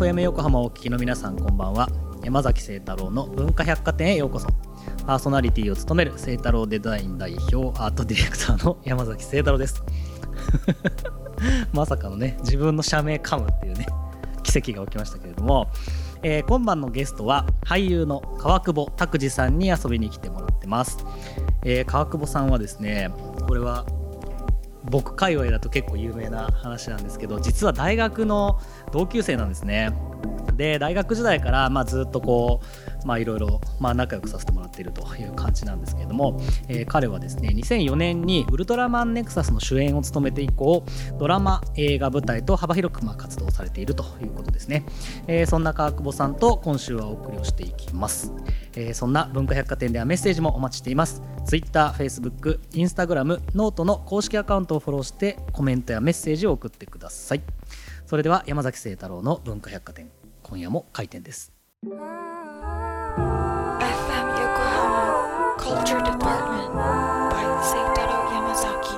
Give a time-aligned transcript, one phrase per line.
[0.00, 1.86] FM 横浜をお聞きの皆さんこんばんは。
[2.24, 4.48] 山崎清太郎の文化百貨店へようこそ。
[5.06, 9.84] パーソナリティを務める清太郎デザイン代表アートディレクターの山崎清太郎です。
[11.74, 13.86] まさかのね自分の社名噛むっていうね
[14.42, 15.68] 奇跡が起きましたけれども、
[16.22, 21.04] えー、今晩のゲストは俳優の川久保拓司さんに遊びに来てもらってます、
[21.62, 23.10] えー、川久保さんはですね
[23.46, 23.84] これは
[24.84, 28.58] 僕界隈だと結構有名な話なんですけど実は大学の
[28.92, 29.92] 同級生なんですね。
[30.60, 32.60] で大学時代からまあずっとこ
[33.02, 36.38] うまあいろいろまあ仲良くさせてもらっているという感じなんですけれども、
[36.68, 40.84] えー、彼はですね2004年にウルトラマンネクサスの主演を務めて以降
[41.18, 44.84] ドラマ映画舞台と幅広くまあ活動されているということですね、
[45.26, 48.34] えー、そんな川久保さんと今週はお送りをしていきます、
[48.74, 51.22] えー、そんな文化百貨店ではメッセージもお待ちしています。
[51.46, 57.42] Twitter、Facebook、Instagram、ノートの公式アカウントをフォローしてコメントやメッセージを送ってください。
[58.06, 60.19] それでは山崎清太郎の文化百貨店。
[60.50, 61.52] 今夜も開店です。
[61.86, 62.08] FM 横
[64.58, 66.74] 浜 Culture Department
[67.30, 68.96] by 清太郎山崎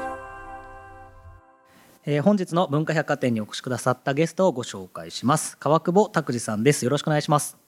[2.07, 5.59] えー、本日の文化百貨店にお越しくださったゲストをご紹介します。
[5.59, 6.87] 川久保拓司さんです。
[6.87, 7.59] よろしくお願いします。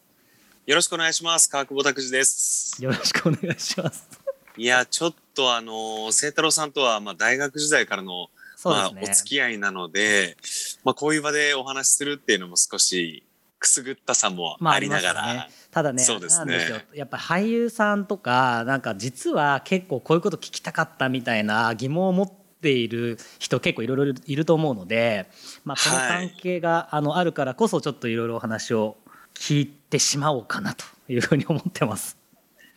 [0.64, 1.50] よろしくお願いします。
[1.50, 2.82] 川久保拓司です。
[2.82, 4.08] よろしくお願いします。
[4.56, 8.28] いやちょっとあの清太郎さんとはまあ大学時代からの
[8.64, 10.38] まあ、お付き合いなので、
[10.84, 13.22] まあ、こういう場でお話しするっていうのも少し
[13.64, 16.58] くすぐったさもありながら、まあね、ただねそうですね。
[16.94, 25.28] やっぱ俳優さんとかなんか実は結構こういうこと聞きたかったみたいな疑問を持っている人結構いろいろいると思うので、
[25.64, 28.96] まあ、この関係が、あのあるからこそちょっといろいろお話を
[29.34, 32.23] 聞いてしまおうかなというふうに思ってます。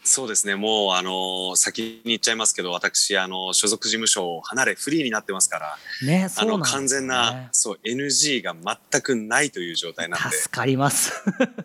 [0.08, 0.56] そうですね。
[0.56, 10.38] もう、あの、先に言っちゃいますけど、私、あの、所属事務所を離れ、フリーになってますから、ね、あの、完全な、そう、NG が全くないという状態なんで。
[10.38, 11.12] 助かります。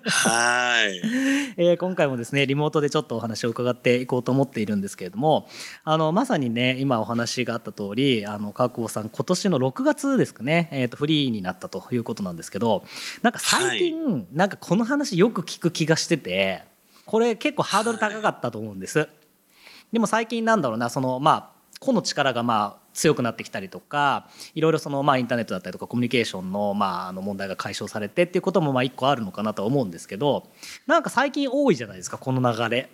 [0.04, 1.00] はい。
[1.56, 5.48] えー、今回もですね、リモートでちょっとお話を伺っていこうと思っているんですけれども、
[5.84, 12.84] あの、まさにね、今お話があった通り、あの、川久保さん、今年の6月ですかね、えっ、ー、と、フリーになったということなんですけど、
[13.22, 16.71] なんか最近、はい、なんかこの話よく聞く気がしてて、
[17.12, 19.06] これ結構ハードル高かったと思うんです。
[19.92, 30.48] でも最近なんだろうなそのまあ個の力がまあ強くなってきたりとかいろいろそのまあインターネットだったりとかコミュニケーションのまああの問題が解消されてっていうこともまあ一個あるのかなと思うんですけど
[30.86, 32.88] なんか最近多いじゃないですかこの流れ。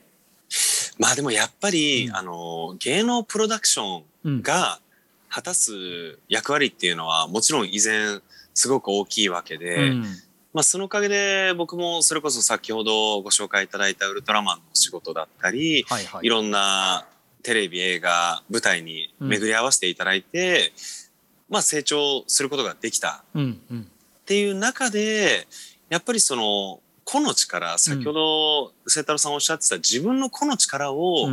[0.98, 4.80] まあでもやっぱり、うん、あの芸能プロダクションが
[5.28, 8.20] 果たす役割っていうのはもちろん依然
[8.52, 10.04] すごく大きいわけで、うん
[10.58, 17.06] まあ、そのおかげで僕もそれこそ先ほどご紹介いただいたウルトラマンの仕事だったり、はいはい、いろんな
[17.44, 20.72] テレビ映画舞台に巡り合わせていただいて、
[21.48, 23.40] うん、まあ成長することができたっ
[24.26, 25.46] ていう中で
[25.90, 31.28] やっぱりその個の力先ほど清太郎さんおっしゃってた自分の個の力を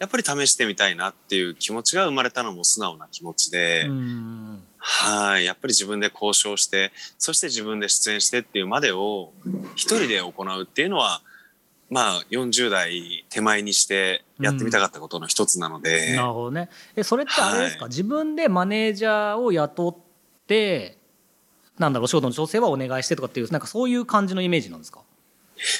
[0.00, 5.44] やっぱり試してみたいなっていう気持ちが生まれたのも素直な気持ちで、うんはい。
[5.44, 9.32] やっぱり自分で交渉して、そして自分で出演してっていうまでを
[9.74, 11.20] 一人で行うっていうのは、
[11.90, 16.68] まあ40代手前にしてやってみたかったことの一つなので、うん、なるほどね。
[16.96, 19.96] えそれってあれですか、はい、自分でマネージャーを雇っ
[20.46, 20.98] て
[21.78, 25.00] なんだろう仕事の調整はお願いしてとかっていうなんかそういう感じのイメージなんですか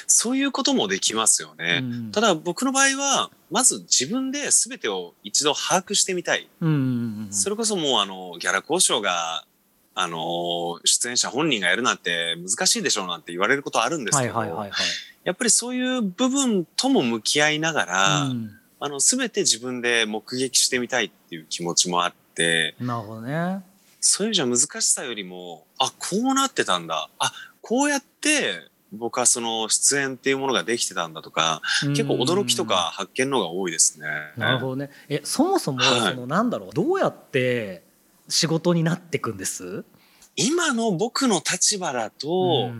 [0.07, 1.79] そういうこともできますよね。
[1.81, 6.47] うん、ただ僕の場合は、まず自分で全てを一度把握してみたい。
[7.31, 9.45] それこそもうあの、ギャラ交渉が、
[9.95, 14.69] あの、出演者本人がやるなんて難しいでしょうなんて言われることあるんですけど、
[15.23, 23.61] やっぱりそういう部分とも向き合いながら、うん、あの、全て自分で目撃してみたいっていう気持ちもあって、なるほどね。
[23.99, 27.09] そういう意味じゃ難しさよりも、あ、こうなってたんだ。
[27.19, 34.07] あ、こうやって僕はその出演っていうものができてたんだとか結構驚きとか発見のが多いですね。
[34.35, 34.89] なるほどね。
[35.07, 37.83] えそもそもそのなんだろう、はい、どうやって
[38.27, 39.85] 仕事になっていくんです？
[40.35, 42.71] 今の僕の立場だと、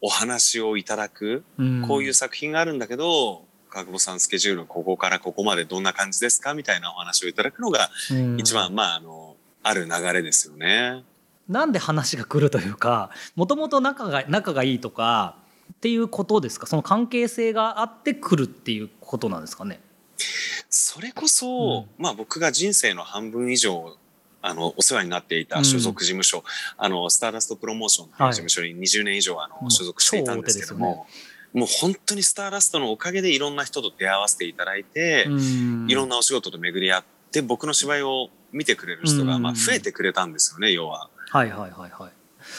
[0.00, 1.44] お話をいただく、
[1.88, 7.90] こういう作品があるんだけど川久保さんスケジュールここからここまでどんな感じですかみたいなお話をいただくのが
[8.36, 11.04] 一番、まああのある流れですよね。
[11.48, 15.36] なんで話が来るというかもともと仲が仲がいいとか
[15.72, 16.66] っていうことですか？
[16.66, 19.80] その関係性があってくるっていうことなんですかね？
[20.68, 23.96] それこそ、うん、まあ僕が人生の半分以上
[24.40, 26.44] あのお世話になっていた所属事務所、うん、
[26.76, 31.06] あのスターダストプロモーションという事務所に20年以上あの、所属していたんですけども、
[31.54, 41.08] ね、もう本当にスターダストのおかげでいろんな人と出会わせていただいて、うん、いろんなお仕事と巡り合って僕の芝居を見てくれる人がまあ増えてくれたんですよね、要は。
[41.30, 42.12] はいはいはいはい。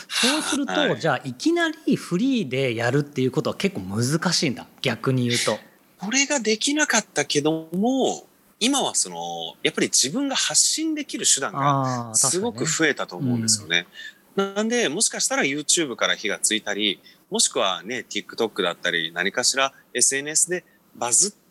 [0.10, 5.58] そうすると、はい、じゃあいきなりフリーでやるっていうことは結構難しいんだ逆に言うと。
[6.00, 8.26] これができなかったけども
[8.60, 9.18] 今はその
[9.64, 13.88] やっぱり自分が発信できる手段がすごく増えたと思うんですよね。
[14.36, 17.00] なんでもしかしたら YouTube から火がついたり
[17.30, 21.43] もしくはね TikTok だったり何かしら SNS でバズって、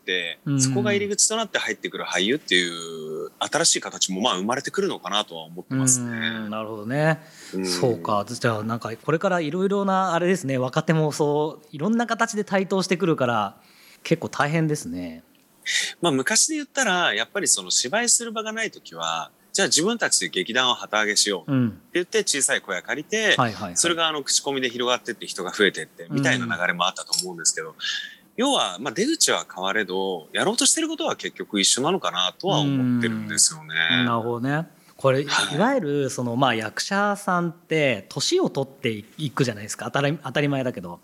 [0.59, 6.49] そこが入り口となって入ってくる俳優っていう新しい形もまあ生まれてくるのかなとは思ってますね。
[6.49, 7.21] なるほどね。
[7.53, 8.25] うそうか。
[8.27, 13.57] じゃあなんかこれからいろいろなあれですね若手もそういろんな形で台頭してくるから
[14.03, 15.23] 結構大変ですね。
[16.01, 23.37] まあ昔で言ったらやっぱりその芝居する場がない時はじゃあ自分たちで劇団を旗揚げしようって言って小さい小屋借りて、
[23.75, 27.75] それがあの口コミで広がってって人が増えてってみたいな流れもあったと思うんですけど、
[28.35, 33.75] 要は、まあ、出口は変われどやろうとしてることは結局一緒なのかなとは思ってるんですよね。
[34.05, 34.67] なるほどね。
[34.97, 39.85] これ、はい、いわゆるその、まあ、役者さんって年を取っていくじゃないですか。
[39.85, 40.99] 当たり当たり前だけど。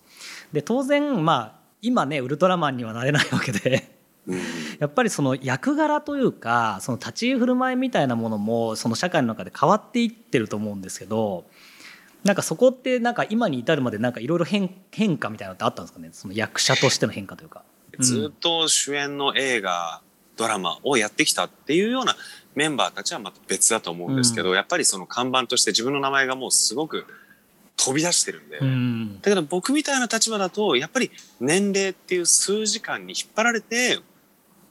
[0.53, 3.99] で当然、まあ、今ねウルトラマンにはなれないわけで。
[4.79, 11.45] やっぱりその役柄というかその立ち居振る舞いみたいなものもその社会の中で変わっていってると思うんですけど
[12.23, 16.09] なんかそこってなんか今に至るまでなんかいろいろ変変化みたいなのってあったんですかね？
[16.11, 17.63] その役者としての変化というか。
[17.99, 20.01] ずっと主演の映画
[20.37, 22.15] ドラマをやってきたっていうような
[22.55, 27.05] メンバーたちはまた別だと思うんですけど、うん、やっぱりその看板として自分の名前がもうすごく
[27.75, 31.11] 飛び出してるんで、うん、だけど僕みたいな立場だとやっぱり
[31.41, 33.97] 年齢っていう数時間に引っ張られて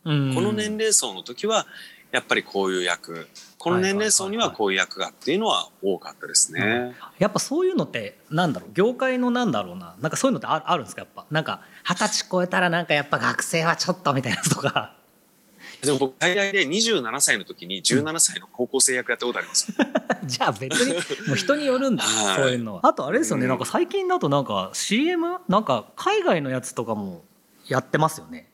[0.04, 1.66] この年齢層の時は
[2.12, 3.26] やっぱりこういう役
[3.58, 8.70] この年齢層にはこういう役がっていうのは多かったですね、やっぱそういうのってなんだろう？
[8.72, 9.96] 業界のなんだろうな？
[10.00, 11.02] なんかそういうのってあるんですか？
[11.02, 11.26] やっぱ。
[11.30, 14.94] なんか二十歳超えたらなんかやっぱ学生はちょっとみたいなとか。
[15.82, 19.72] でも僕最大で27歳の時に17歳の高校生役やったことあります、
[20.26, 20.94] じゃあ別に
[21.28, 22.02] もう人によるんだ、
[22.34, 22.80] そういうのは。
[22.84, 27.22] あとあれですよね、うん、なんか最近だとなんか CM なんか海外のやつとかも
[27.68, 28.47] やってますよね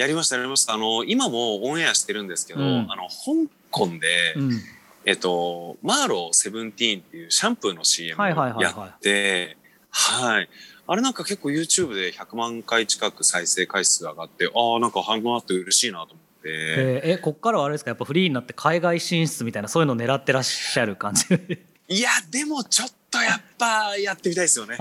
[0.00, 0.72] やりましたやりました。
[0.74, 4.60] あの今もオンエアしてるんですけど、うん、あの香港で、うん、
[5.04, 9.58] えっとマーローセブンティーンっていうシャンプーの CM をやって
[9.90, 10.48] はい。
[10.86, 16.20] あれなんか結構 YouTube で100万回近く再生回数上がってああなんか反応あって嬉しいなと思って。
[16.44, 17.90] えー、えこっからはあれですか？
[17.90, 21.26] やっぱフリーになって海外進出みたいなそういうの狙ってらっしゃる感じ？
[21.88, 24.78] いやでもちょっとやっぱやってみたいですよね。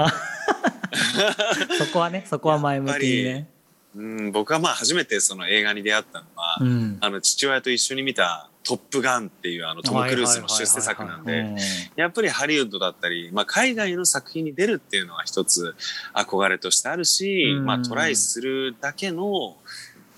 [1.78, 3.50] そこはねそこは前向きにね
[3.96, 11.56] うん、僕はまあ初めてその映画に出会ったのは、うん、あの父親と一緒に見た「トップガン」っていうあのトム・クルーズの出世作なんで
[11.96, 15.76] やっぱりハリウッドだったり、まあ、海外の作品に出るっていうのは一つ
[16.14, 19.58] 憧れとしてあるし、うん、まあ、トライするだけの、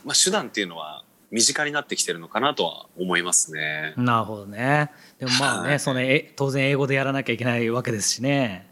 [0.03, 3.93] まあ、手段っていうのは身近になってきてるのかなとは思いますね。
[3.95, 4.91] なるほどね。
[5.17, 8.67] でもまあね、はい、そのえ当然英語でやらなきゃいけないわけですしね。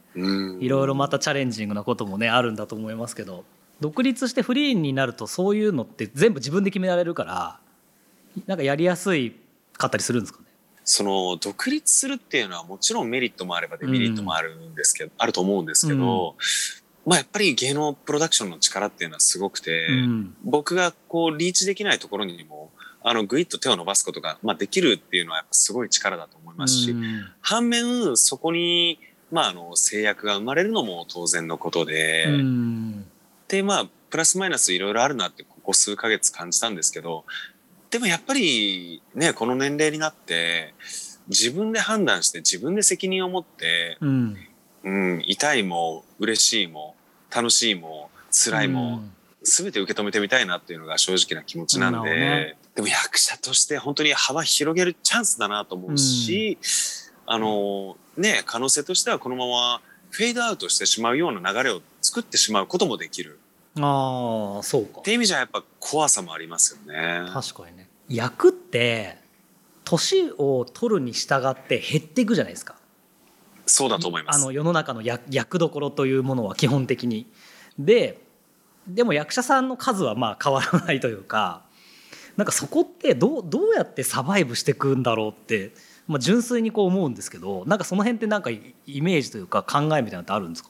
[0.60, 3.46] いろいろまたチャレンジングなこともねあるんだと思いますけど。
[3.80, 7.60] 独立してフリーになるとそういうのって全部自分で決められるから
[8.46, 9.36] なんかやりやすい
[9.74, 10.46] かったりするんですかね？
[10.84, 16.36] その独立するっていうのはもちろんメリットもあればデメリットもあるんですけど、うん、あると思うんですけど、
[17.06, 22.72] うん、まあやっぱり芸能プロダクションの力っていうのはすごくて、うん、僕がこうリーチできないところにも
[23.02, 26.96] あのグイッと手を伸ばすことが、まあ、できるっていうのはやっぱすごい力だと思いますし、
[27.42, 29.00] 反面そこに、
[29.32, 32.28] まあ、あの制約が生まれるのも当然のことで、
[33.50, 37.26] でまあプラスマイナスいろいろあるなってここ数ヶ月感じたんですけど
[37.90, 40.74] でもやっぱりねこの年齢になって
[41.28, 44.38] 自分で判断して自分で責任を持って、うん、
[44.84, 46.96] うん、痛いも嬉しいも
[47.34, 49.12] 楽しいも辛いも、うん、
[49.44, 56.58] 全て受け止めてみたいなっていうのが正直な気持ちなんで、ね、でも役者として本当に幅広げるチャンスだなと思うし、
[57.28, 63.40] うん、あのね可能性としてはこのままフェードアウトしてしまうような流れを作ってしまうこともできる。
[63.80, 65.02] ああそうか。
[65.02, 67.30] っていう意味じゃやっぱ怖さもありますよね。
[67.32, 67.88] 確かにね。
[68.10, 69.18] 役って
[69.86, 72.76] 年を取るに従って減っていくじゃないですか。
[73.66, 74.42] そうだと思います。
[74.42, 77.28] あの世の中の役役どころというものは基本的に。
[77.78, 78.20] で
[78.88, 81.62] でも役者さんの数はまあ変わらないというか
[82.36, 85.74] なんかそこってどうどうやってサバイブしていくんだろうって、
[86.08, 90.69] まあ、純粋にこう思うんですけどなんかその辺ってなんかイメージというか考えみたいなのってあるんですか？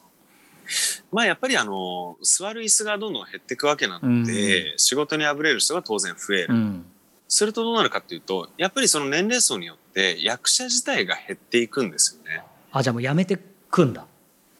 [1.11, 6.85] まあやっぱりあの座る椅子がどんどん減っていくわけなので、うん、仕事にあぶれる人が当然増える、うん、
[7.27, 12.43] するとどうなるかっていうとやっぱりその年齢層によって役者自体が減っていくんですよね。
[12.71, 14.05] あじゃあもうやめてくんだ。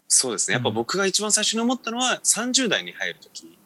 [0.08, 0.54] そうですね。
[0.54, 3.56] やっぱ僕が一番最初に思ったのは30代に入る時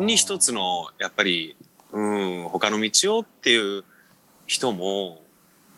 [0.00, 1.56] に一つのやっぱり
[1.92, 3.84] うん他の道をっていう
[4.46, 5.22] 人も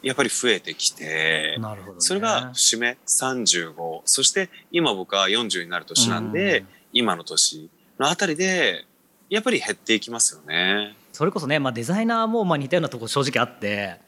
[0.03, 8.87] やっぱり増えてきて、なるほど、ね、それが節目35、そして今僕は40になる年なんで、うん、今の年のあたりで、
[9.29, 10.97] やっぱり減っていきますよね。
[11.13, 14.01] それこそね、まあ、デザイナーもまあ似たようなところ正直あって、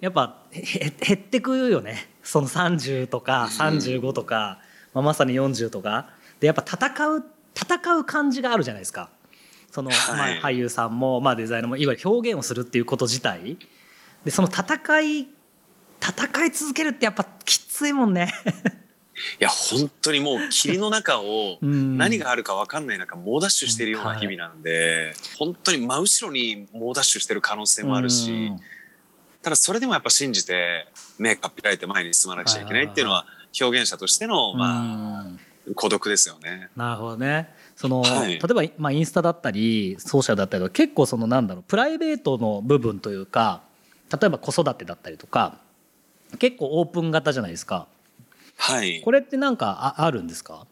[0.00, 2.08] やっぱ減ってくよね。
[2.22, 4.58] その30とか35とか、
[4.94, 6.10] うん、まあ、まさに40とか。
[6.40, 9.10] で、やっぱ戦う、戦う感じがあるじゃないですか。
[9.70, 13.56] その、はい、まあ、俳優さんも、まあ、デザイナーもいわゆる表現をするっていうこと自体
[14.24, 15.28] でその戦い
[16.00, 18.32] 戦い続けるってやっぱきついもんね。
[19.38, 28.50] いや本当にもう霧の中を 何があるか分かんない中猛ダッシュしてるような日々なんで、本当に真後ろに猛ダッシュしてる可能性もあるし、
[29.42, 33.26] ただそれでもやっぱ信じて目かっぴられて前に進まなくちゃいけないっていうのは
[33.60, 36.68] 表現者としてのまあ孤独ですよね。
[36.76, 37.52] なるほどね。
[37.76, 43.62] その、はい、例えば、まあ、インスタだったりソーシャルだったり結構そのなんだろうプライベートの部分というか
[44.12, 45.58] 例えば子育てだったりとか
[46.38, 47.86] 結構オープン型じゃないですか。
[48.56, 50.66] はい、これって何かああるんですか？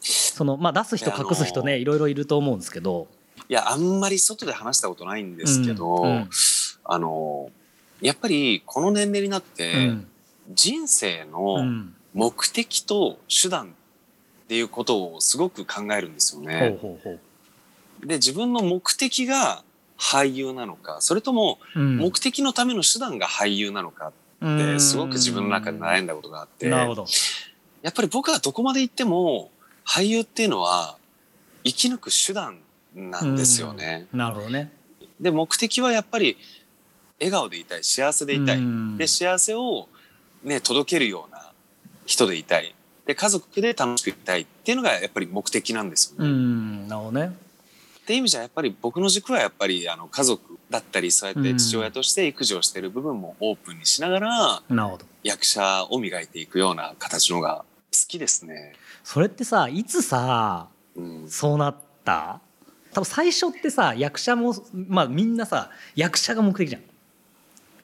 [0.00, 3.08] その、まあ、出す人隠す人ねいろいろいると思うんですけど。
[3.48, 6.30] いやあんまり外で話したことないんですけど、うんうん、
[6.84, 7.50] あの
[8.00, 10.06] やっぱりこの年齢になって、うん、
[10.52, 11.64] 人生の
[12.12, 13.68] 目的と手段っ
[14.48, 16.78] ていうことをすごく考えるんですよね。
[16.80, 17.10] ほうほうほ
[18.02, 18.06] う。
[18.06, 19.62] で自分の目的が
[19.98, 24.12] 俳優なのかそれとも目的のための手段が俳優なのか
[24.44, 26.86] ってすごく自分の中で悩んだことがあって、や
[27.88, 29.50] っぱり僕はどこまで行っても
[29.86, 30.96] 俳優っていうのは
[31.64, 32.58] 生き抜く手段
[32.94, 34.06] なんですよね。
[34.12, 34.70] なるほどね
[35.20, 36.36] で目的はやっぱり
[37.18, 38.60] 笑顔でいたい幸せでいたい。
[38.98, 39.88] で幸せを、
[40.44, 41.50] ね、届けるような
[42.04, 42.74] 人でいたい。
[43.06, 46.88] で家族で楽しくいたいっていうのがやっぱり目的なんですよね。
[46.88, 47.45] なるほどね
[48.06, 54.62] って意味じゃやっぱり僕の軸はやっぱりあの家族だったりそうやって父親として育児をしている部分もオープンにしながら
[55.24, 58.74] 役者を磨いていくような形のが好きですね。
[59.02, 62.40] それってさいつさ、うん、そうなった？
[62.92, 66.82] 多分最初ってさ役者もまあみんなさ役者が目的じゃん。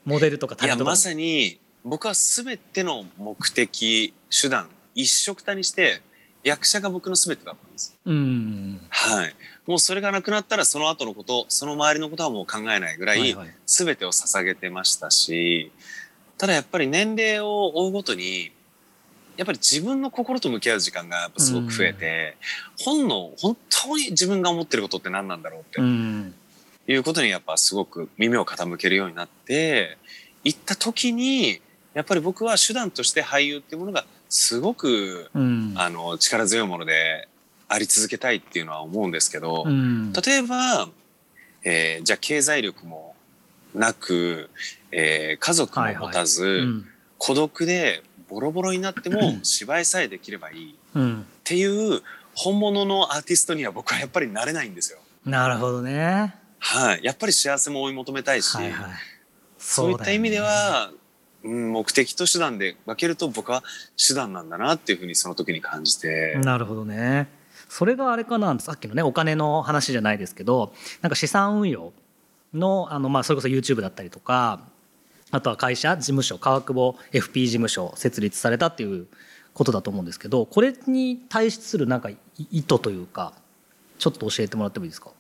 [0.05, 0.91] モデルとかタレントとか。
[0.91, 6.01] いやまさに僕は全ての目的手段一緒くたにして
[6.45, 7.99] 役者が僕の全てだったんです。
[8.05, 9.35] うん、はい。
[9.67, 15.71] もうそれがなくなったらその後のこと、その周りのことはもう考えないぐらい、全てを捧げてましたし、
[16.37, 18.51] ただやっぱり年齢を追うごとに、
[19.37, 22.37] やっぱり自分の心と向き合う時間がやっぱすごく増えて、
[22.87, 26.35] うん、本の本当に自分が思ってることって何なんだろうって、うん、
[26.87, 29.97] いうことにやっぱすごく耳を傾けるようになって、
[30.45, 31.61] 行った時に、
[31.95, 37.29] やっぱり僕は手段として俳優っていうものがすごく、うん、あの力強いもので
[37.73, 40.89] あり続けたいっていうのは思うんですけど、うん、例えば、
[41.65, 43.15] えー、じゃあ経済力も
[43.75, 44.51] なく、
[44.91, 46.87] えー、家族も持たず、はいはいうん、
[47.17, 52.03] 孤独でボロボロになっても芝居さえできればいいっていう
[52.35, 54.99] 本物のアーティストには僕はやっぱりなれないんですよ。
[55.25, 56.35] なるほどね。
[56.59, 58.91] はい、やっぱり幸せも追い求めたいし、はいはい、
[59.59, 60.91] そういった意味では、
[61.43, 63.63] 目的と手段で分けると僕は
[63.97, 66.37] 手段なんだなっていうふうにその時に感じて。
[66.37, 67.29] なるほどね。
[67.75, 71.95] それがあれかなさっきのねお金の話じゃないですけどなんか資産運用
[72.53, 74.61] のあの、まあ、それこそ YouTube だったりとか
[75.31, 79.07] あとは会社事務所川久保 FP 事務所設立されたっていう
[79.55, 82.11] ことだと思うんですけどこれに対するなんか
[82.51, 83.33] 意図というか
[83.99, 85.11] ちょっと教えてもらってもいいですか？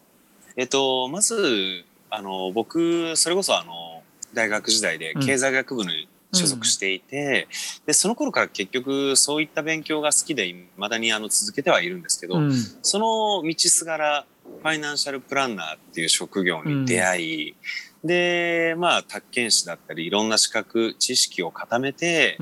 [0.57, 4.03] えっとまずあの僕それこそあの
[4.35, 7.49] 大学時代で経済学部に所属していて、
[7.81, 22.39] うん、でその頃から結局そういった勉強が好きでいまだにあの続けてはいるんですけど、うん、その道すがらファイナンシャルプランナーっていう職業に出会い、うん、でまあ宅建士だったりいろんな資格知識を固めて、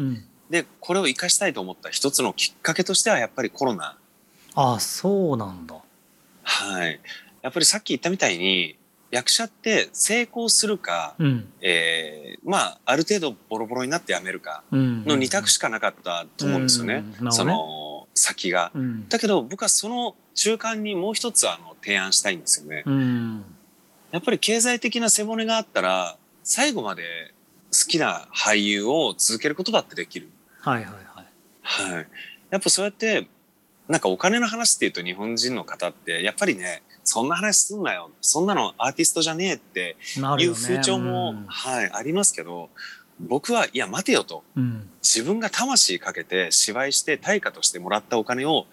[0.49, 3.97] でこれを生かしたいと思った一つのきっかけとしてはやっぱりコロナ。
[4.55, 5.77] ああそうなんだ。
[6.43, 7.01] はい。
[7.43, 8.77] やっぱりさっき言ったみたいに
[9.11, 17.27] 役者って成功するか、うん、えー、まあある程度ボロボロになって辞めるかの二択しかなかったと思うんですよね、うん。
[17.27, 23.45] うん、その先が、うん、だけど僕はその中間にもう一つあの提案したいんですよね、うん、
[24.13, 27.35] やっぱり経済的な背骨があったら最後まで
[27.73, 30.29] 好きな俳優を続けることだってできる。
[30.61, 31.93] はいはいはい。
[31.93, 32.07] はい。
[32.51, 33.29] やっぱそうやって
[33.89, 38.11] なんかお金の話っていうと日本人の方ってやっぱりねそんな話すんなよ。
[38.21, 39.97] そんなのアーティストじゃねえって
[40.39, 42.71] いう風潮も、ねうん、はい、ありますけど
[43.19, 48.67] 僕はいや待てよと、うん、自分が魂かけて芝居して対価としてもらったお金を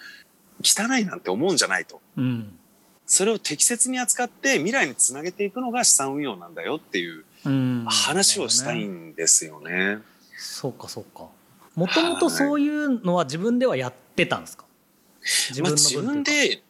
[0.63, 2.57] 汚いなんて思うんじゃないと、うん、
[3.05, 7.25] それを適切に扱って未来につなげていくのが資産運用なんだよっていう
[7.87, 9.99] 話をしたいんですよね。
[10.37, 11.27] そうかそうか。
[11.75, 14.65] もともとそういうのは自分ではやってたんですか？
[15.49, 16.63] 自分自分で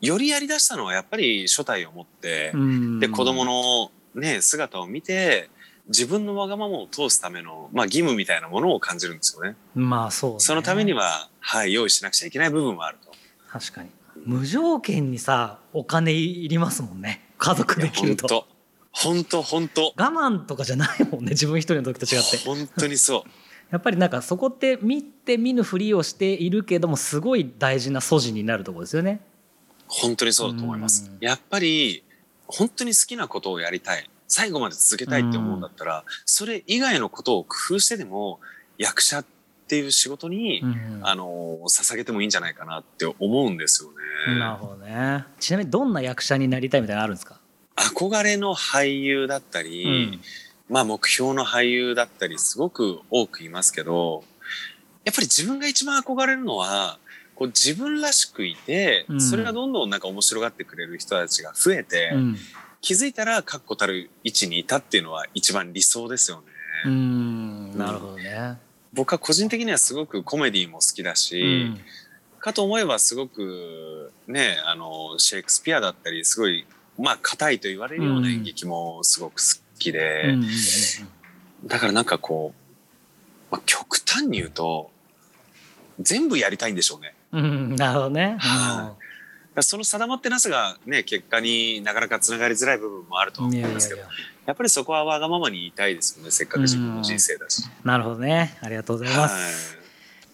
[0.00, 2.52] よりやりだしたのはやっぱり初代を持って、
[3.00, 5.48] で子供のね姿を見て
[5.88, 9.56] 自分のわがままを通すための、まあ、義務みたいなものを感じるんですよね。
[9.74, 13.12] まあそう、ね、そのためには、はい、用意しなくちゃいけない部分はあると。
[13.48, 13.90] 確かに。
[14.24, 17.22] 無条件にさ、お金いりますもんね。
[17.38, 18.46] 家族できると。
[18.90, 22.38] 本当本当我慢とかじゃないもんね、自分一人の時と違って。
[22.38, 23.30] 本当にそう。
[23.70, 29.20] やっぱりなんかそこって見て見ぬふりをしているけどもすごい大事な素地になるところですよね。
[29.88, 31.10] 本当にそうだと思います。
[31.20, 32.02] やっぱり
[32.46, 38.40] 本当に好きなことをやりたい最後まで続けたいって思うんだったら、それ以外のことを工夫してでも
[38.78, 39.24] 役者っ
[39.68, 40.62] ていう仕事に、
[41.02, 44.38] あの捧げてもいいんじゃないかなって思うんですよね。
[44.38, 45.24] なるほどね。
[45.40, 47.40] ちなみにどんな役者になりたいみたいなのあるんですか？
[47.76, 50.20] 憧れの俳優だったり、
[50.68, 54.24] まあ目標の俳優だったりすごく多くいますけど
[55.04, 56.98] やっぱり自分が一番憧れるのは
[57.36, 62.36] こう自分らしくいて、それがどんどんなんか面白がってくれる人たちが増えて、うん、
[62.80, 66.44] 気づいたら確固たる位置にいたっていうのは一番理想ですよね。
[66.86, 68.58] うんなるほどね。
[68.94, 71.80] 僕は個人的にはすごくコメディも好きだし、うん、
[72.38, 76.66] かと思えばすごくねあのシェイクスピアだったりすごい
[76.98, 80.34] まあ硬いと言われるような演劇もすごく好きで、
[81.66, 84.90] だからなんかこう、まあ、極端に言うと
[86.00, 87.15] 全部やりたいんでしょうね。
[87.32, 88.38] うん、なるほどね。
[89.62, 94.02] その定まってなさがね結果になかなかつながりづらい部分もあると思うんですけど
[94.44, 97.64] やっぱりそこはわがままに言いたいですよねせっかく自分の人生だし。
[97.84, 98.56] なるほどね。
[98.60, 99.76] ありがとうございます。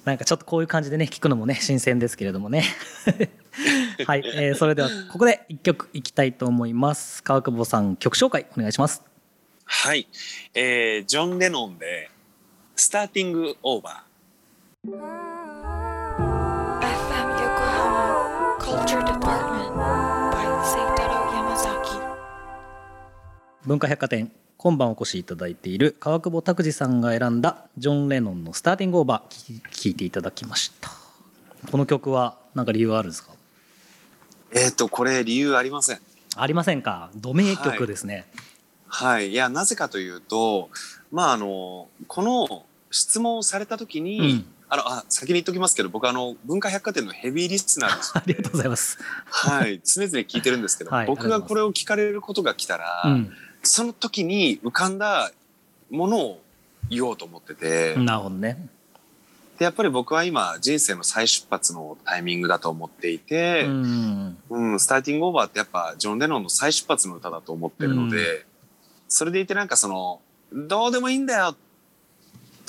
[0.04, 2.64] なんかちょっとこういう感じでね聞くのもね新鮮ですけれどもね。
[4.06, 7.22] はい、えー、それではここで一曲いきたいと思います。
[7.22, 9.02] 川久保さん曲紹介お願いします。
[9.64, 10.08] はい、
[10.54, 12.10] えー、ジョン・レノンで
[12.74, 15.28] 「スターティング・オーバー」
[23.66, 30.90] 文化百貨店今晩お越しいただいている川久保拓司さんが選んだジョン・レノンの「スターティング・オーバー」聴いていただきました。
[31.70, 33.32] この曲は何か理由はあるんですか？
[34.52, 36.00] えっ、とこれ理由ありません。
[36.34, 37.10] ありませんか？
[37.14, 38.26] ド名曲ですね、
[38.88, 40.70] はい、はい、いやなぜかというと
[41.10, 48.96] まああのこの質問をされた時に、うんあのあ先に言っときますけど僕あの文化百貨店のヘビーリスナーです、 ありがとうございます。
[49.26, 49.82] はい。
[49.84, 53.30] 常々聞いてるんですけど、はい、僕がこれを聞かれることが来たら、うん、
[53.62, 55.30] その時に浮かんだ
[55.90, 56.42] ものを
[56.88, 57.96] 言おうと思ってて。
[57.96, 58.66] なるほどね。
[59.58, 68.42] でやっぱり僕は今人生の再出発のタイミングだと思っていて、うん、うん、スターティングオーバーってやっぱジョン・レノンの再出発の歌だと思ってるので、うん、
[69.06, 71.54] それでいてなんかそのどうでもいいんだよ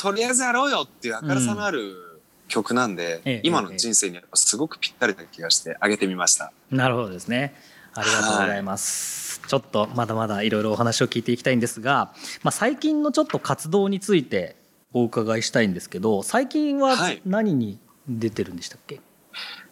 [0.03, 6.51] とりあえずやろうよっていう明るさのある曲なんで、うん、今の人生にはすごくぴったりな気がしてあげてみました。
[6.69, 7.55] なるほどですね。
[7.93, 9.39] ありがとうございます。
[9.39, 9.49] はい。
[9.49, 12.13] ちょっとまだまだいろいろお話を聞いていきたいんですが、
[12.43, 14.57] まあ、最近のちょっと活動について
[14.91, 19.03] お伺いしたいんですけど最近は何に出てるんでしたっけ、はい、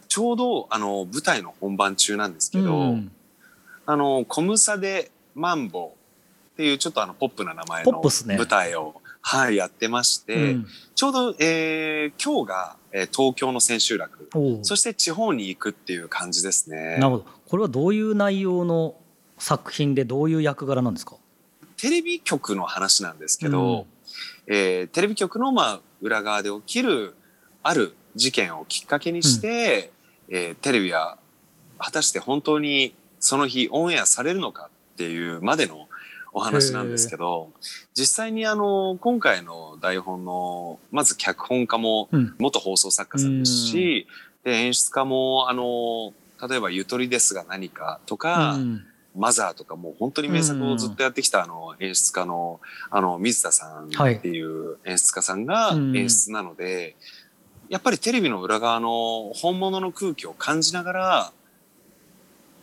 [0.07, 3.11] ちょうどあの舞台の本番中なんですけど、うん、
[3.85, 5.93] あのコムサでマンボ
[6.53, 14.29] っていうちょっとあのポップな名前の舞台を、ね、はい、やってまして、うん、ちょうど、えー、今日が、えー、東京の千秋楽。
[14.63, 16.97] そして地方に行くっていう感じですね。
[16.97, 17.25] なるほど。
[17.47, 18.95] これはどういう内容の
[19.37, 21.15] 作品でどういう役柄なんですか？
[21.77, 23.87] テレビ局の話なんですけど、
[24.47, 27.15] うん、えー、テレビ局のまあ裏側で起きる
[27.63, 29.91] ある事件をきっかけにして、
[30.29, 31.17] うん、えー、テレビは
[31.79, 35.87] 果たして本当にその日オンエアされるのかっていうまでの
[36.33, 37.49] お話なんですけど
[37.93, 44.07] 実際にあの今回の台本のまず脚本家も元放送作家さんですし、
[44.45, 46.13] うん、で演出家もあの
[46.47, 48.85] 例えば「ゆとりですが何か」とか、うん。
[49.15, 56.95] マザーとかもう本当に名作をずっとやってきたあの演出家のあの水田さんっていう演出家さんが演出なので、
[57.69, 61.31] やっぱりテレビの裏側の本物の空気を感じながら、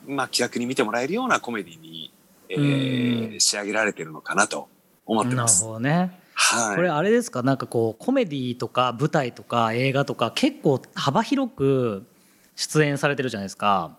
[0.07, 2.13] まあ気楽に見てもらえるようなコメディに、
[2.49, 4.69] えー、仕上げられてるのかなと
[5.07, 5.63] 思ってます。
[5.63, 6.21] なるほどね。
[6.35, 7.43] はい、これあれですか？
[7.43, 12.07] なんかこうコメディとか舞台とか映画とか結構幅広く
[12.55, 13.97] 出演されてるじゃないですか。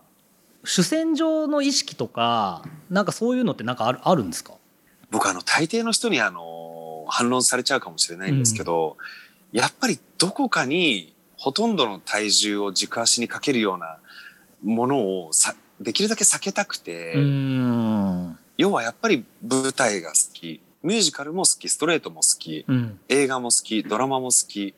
[0.63, 4.53] 主戦場の意識とかなんかそういうのってなんかあるあるんですか？
[5.12, 8.97] 僕あの大抵の人にあの反論されちゃうかもしれないんですけど、
[9.51, 13.97] うん、やっぱりどこかにほとんどの体重を軸足にかけるような
[14.63, 17.15] ものをさできるだけ避けたくて
[18.57, 24.73] 要はやっぱり舞台が好きミュージカルも好き、ストレートも好き、うん、映画も好き、ドラマも好き、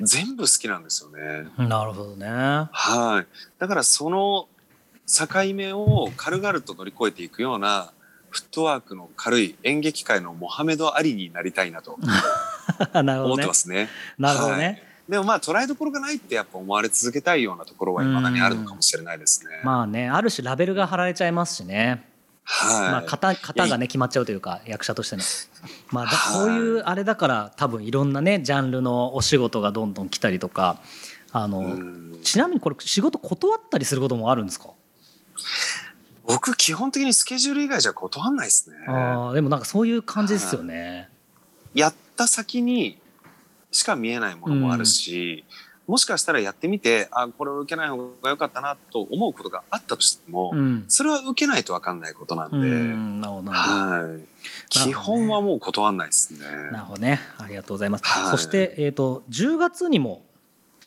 [0.00, 1.46] 全部好きなんですよね。
[1.58, 2.26] なるほどね。
[2.26, 3.26] はい。
[3.58, 4.48] だからその
[5.06, 7.92] 境目を軽々と乗り越えていくような
[8.30, 11.98] フットワークの軽い演劇界のモハメド・アリになりたいなと
[12.94, 13.90] 思ってますね。
[14.18, 14.64] なるほどね。
[14.64, 19.50] はいでもまあ捉えどころがないってやっぱ思われ続けたいようなところはいまだにあるのかもしれないですね。
[19.64, 22.04] まあねある種ラベルが貼られちゃいますしね。
[22.44, 22.90] はい。
[22.92, 25.22] まあ型型がね決まっちゃうというか役者としての。
[25.90, 30.78] まあそういうあれだから多分いろんなねジャンルのお仕事がどんどん来たりとか
[31.32, 31.76] あの
[32.22, 34.68] ちなみにこれ仕事断ったりすることもあるんですか？
[36.24, 38.76] 僕基本的にスケジュール以外じゃ断んないですね。
[38.88, 41.08] ああでもなんかそういう感じですよね。
[41.74, 42.98] やった先に
[43.72, 45.44] しか見えないものもあるし、
[45.88, 52.56] うん、もしかしたらやってみてあこれを受けない方が良かったなと思うことがあったとしても、うん、それは受けないと分かんないことなんで、
[53.50, 54.22] はい、
[54.68, 56.46] 基本はもう断んないですね。
[56.70, 57.20] なるほどね。
[57.38, 58.04] ありがとうございます。
[58.04, 60.22] はい、そして、えーと、10月にも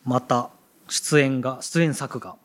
[0.04, 0.50] また
[0.88, 2.36] 出演が出演作が。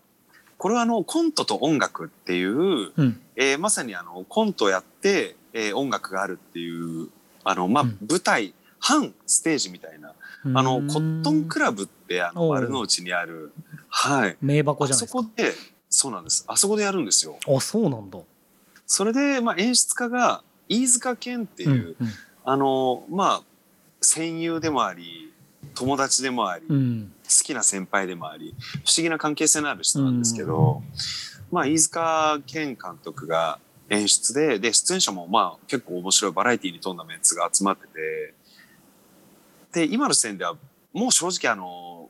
[0.57, 7.09] これはあのコントと音楽っていう、うん、えー、まさにあのコントやって、えー、音楽があるっていう
[7.44, 10.14] あの、まあ、舞台、半ステージみたいな
[10.45, 13.53] あのコットンクラブってあの丸の内にある
[13.90, 14.37] はい。
[14.40, 15.19] 名箱じゃないですか。
[15.19, 15.53] あそこで
[15.90, 16.45] そうなんです。
[16.47, 17.37] あそこでやるんですよ。
[17.47, 18.19] あそうなんだ。
[18.87, 22.12] それで、まあ、演出家が飯塚健っていう、うんうん、
[22.45, 23.43] あのまあ
[24.01, 25.33] 戦友でもあり
[25.75, 30.83] 友達でもあり、うん、好きな先輩でもあり不思議な関係性のある人なんですけど、
[31.51, 33.59] うん、まあ飯塚健監督が
[33.90, 38.35] 演出でで出演者もまあ結構面白いバラエティーに富んだメンツが集まってて
[39.72, 40.56] で今の時点では
[40.92, 42.09] もう正直あの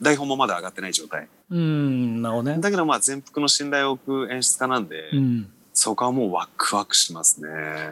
[0.00, 1.28] 台本もまだ上がってない状態。
[1.50, 2.58] うんなるほどね。
[2.60, 7.48] だけどまあ全幅の信頼を置く演出家なんで、うん、そこはもうワクワクしますね。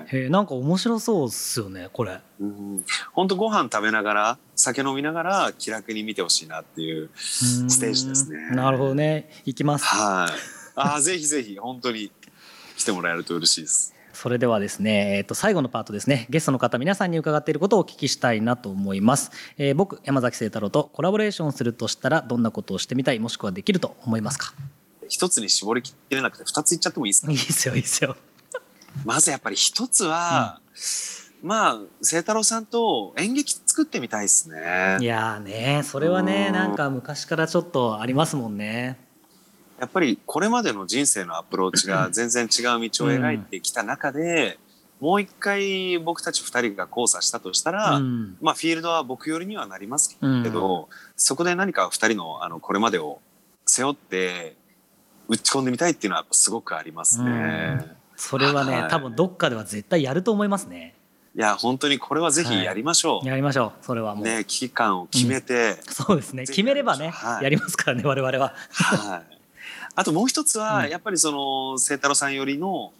[0.09, 2.19] へえんか面白そうっすよねこれ。
[2.41, 2.85] うん。
[3.13, 8.51] 本当ご飯食べながら酒飲みながら気楽に見てほしいなっていうステージですね。
[8.51, 9.31] なるほどね。
[9.45, 9.85] 行きます。
[9.85, 10.33] はい。
[10.75, 12.11] ああぜひぜひ本当に
[12.77, 16.27] 来てもらえると嬉しいですそれではですね、えー、と最後のパートですね。
[16.29, 24.53] ゲストの方皆さんに伺っていることをお聞きしたいなと思います、えー、僕山崎清太郎とコラボレーションするとしたらどんなことをしてみたいもしくはできると思いますか？
[25.09, 27.33] 一つに絞りきれなくて二つ言っちゃってもいいですか？
[27.33, 28.15] いいですよいいですよ。
[29.07, 30.61] まずやっぱり一つは、
[31.43, 34.99] うん、まあ清太郎さんと演劇作ってみたいですね。
[35.01, 38.99] いやねそれはねなんか昔からちょっとありますもんね
[39.81, 44.59] やっぱりこれまでの人生のアプローチが全然違う道を描いてきた中で、
[45.01, 53.21] うん、もう一回僕たち二人が交差したとしたら、うん、まあフィールドは僕寄りにはなりますけど、うん、そこで何か二人のあのこれまでを
[53.65, 54.55] 背負って
[55.29, 57.81] 打ち込んでみたいっていうのはすごくありますね。
[58.17, 60.95] それはね、はい、多分どっかでは絶対やると思いますね。
[61.35, 63.85] いや本当にこれはぜひやりましょう、はい、やりましょう。
[63.85, 64.25] それはもう。
[64.25, 66.45] ね危機感を決めて、そうですね。
[66.45, 68.53] 決めればね、はい、やりますからね我々は。
[68.71, 69.40] はい
[69.95, 72.93] あともう一つは、やっぱりその清太郎さんよりの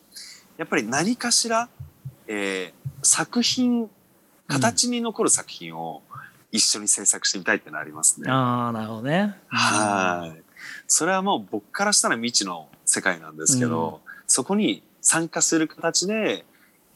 [0.59, 1.69] やっぱり何かしら、
[2.27, 3.89] えー、作品
[4.47, 6.03] 形に残る作品を
[6.53, 8.27] 一緒に制作してみたいってのありますね。
[8.27, 9.37] うん、ああなるほどね。
[9.49, 10.43] はい。
[10.87, 16.45] それはもう僕からしたら未知の世界なんですけど、うん、そこに参加する形で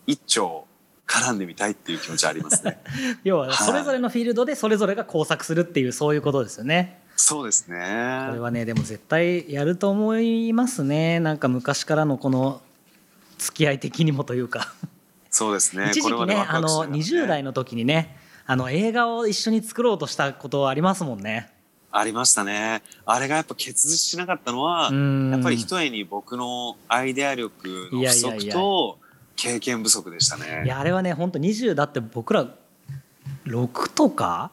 [0.07, 0.66] 一丁
[1.07, 2.83] 絡んでみたいっていう気持ちありますね。
[3.24, 7.00] 要はそれぞれのフィールドでそれぞれが工作するっていうそういうことですよね。
[7.16, 7.77] そうですね。
[8.29, 11.20] これはねでも絶対やると思いますね。
[11.20, 12.61] なんか昔からのこの
[13.38, 14.74] 付き合い的にもというか。
[15.31, 15.90] そうですね。
[15.94, 21.50] 一時期ねあの20代の時にねあの映画を一緒に作ろうとしたことありますもんね。
[21.90, 22.83] ありましたね。
[23.07, 28.98] あれがやっぱ結実しなかったのはやっぱり一重に僕のアイデア力の不足と
[29.37, 30.64] 経験不足でしたね。
[30.64, 32.48] いやあれはね本当20だって僕ら
[33.46, 34.50] 6とか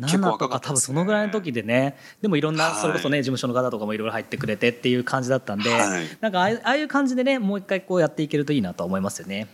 [0.00, 5.70] 7とか多分そのぐらいの時でねでもいろんなそれこそね事務所の方とかもいろいろ入ってくれてっていう感じだったんで、
[6.20, 9.46] なんかああいう感じでねもう一回こうやっていけるといいなと思いますよね。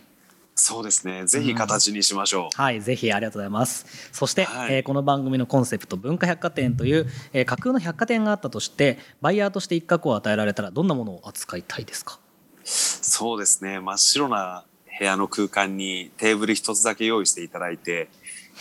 [0.53, 1.25] そうですね。
[1.25, 2.43] ぜひ形にしましょう。
[2.43, 4.09] うん、はい、ぜひありがとうございます。
[4.11, 12.19] そして、はい、えー、この番組のコンセプト文化百貨店という、えー、架空の百貨店があったとして、バイヤーとして一角を与えられたらどんなものを扱いたいですか？
[12.63, 13.79] そうですね。
[13.79, 14.65] 真っ白な
[14.99, 18.09] 部屋の空間にテーブル一つだけ用意していただいて、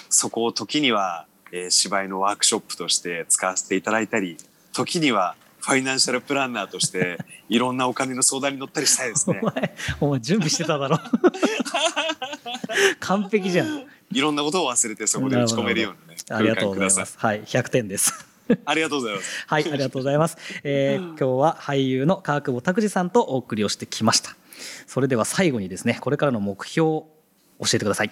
[0.09, 4.37] そこを時にはえー、芝居のワークショップとして使わせていただいたり
[4.73, 9.41] 時にはファイナンシャルプランナーとして いろんなお金の相談に乗ったりしたいですね。
[9.43, 10.99] お前お前準備してただろ
[13.01, 13.87] 完璧じゃん。
[14.13, 16.21] いろんなことを忘れてそこで打ち込めるようなね。
[16.31, 17.19] ありがとうございます。
[17.19, 18.27] はい、100点です。
[18.65, 19.31] ありがとうございます。
[19.47, 20.37] はい、ありがとうございます。
[20.65, 24.37] えー、今日は俳優の川久保拓司さんとお送りをしてきました。
[24.87, 27.07] それでは最後にですね、これからの目標教
[27.67, 28.11] えてください。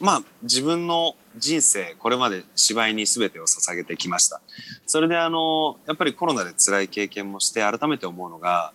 [0.00, 4.40] まあ自分の人生これまで芝居に全てを捧げてきました。
[4.86, 8.72] それであのやっぱりコロナで辛い経験もして改めて思うのが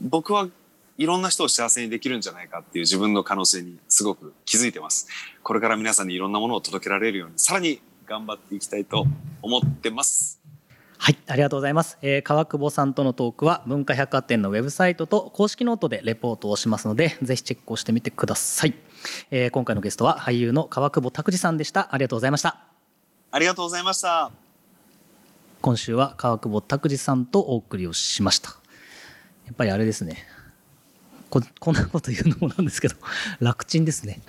[0.00, 0.48] 僕は
[0.98, 5.06] いろんな人を幸せにできるんじゃないかっていう自分の可能性にすごく気づいてます。
[5.42, 9.06] これから皆さんにいろんなものを届けられるようにさらに頑張っていきたいと
[9.40, 10.41] 思ってます。
[11.04, 11.98] はい、ありがとうございます。
[12.00, 18.74] えー、川久保さんとのトークは文化百貨店のウェブサイトと公式ノートでレポートをしますので、ぜひチェックをしてみてください。
[19.32, 21.92] えー、今回のゲストは俳優の川久保拓司さんでした。
[21.92, 22.56] ありがとうございました。
[23.32, 24.30] ありがとうございました。
[25.60, 28.50] 今週は川久保拓司さんとお送りをしました。
[29.46, 30.24] やっぱりあれですね。
[31.30, 32.94] ここんなこと言うのもなんですけど、
[33.42, 34.20] 楽ちんですね。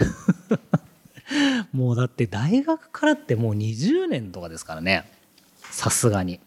[1.71, 5.07] もうだって大学からってもう20年とかですからね。
[5.69, 6.39] さすがに。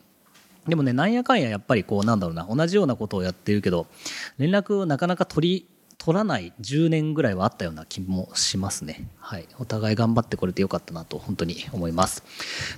[0.68, 3.86] でもねなんやかんややっぱりこうなんだろうな同じようなことをやってるけど
[4.38, 5.66] 連絡をなかなか取り
[5.98, 9.08] 取らない10年ぐらいはあったような気もしますね。
[9.18, 9.48] はい。
[9.58, 12.22] お互い頑張ってこれてよかったなと本当に思います。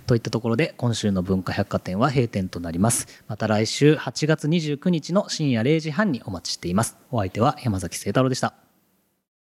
[0.06, 3.22] といったところで今週の文化百貨店は閉店となります。
[3.26, 6.96] また来週8月29日の深夜0時半にお待ちしています。
[7.10, 8.67] お相手は山崎聖太郎でした。